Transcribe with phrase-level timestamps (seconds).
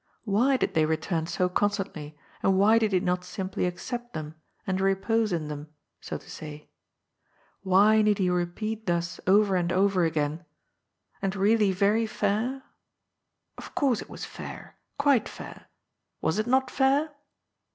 [0.23, 4.33] Why did they return so constantly, and why did he not simply accept them,
[4.65, 5.67] and repose in them,
[5.99, 6.71] so to say?
[7.61, 10.43] Why need he repeat thus over and oTcr again:
[11.21, 12.63] And really Tery fair?
[13.59, 14.75] Of course it was fair.
[14.97, 15.67] Quite fair.
[16.19, 17.11] Was it not fair?